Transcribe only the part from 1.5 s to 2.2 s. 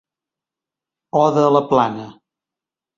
a la plana.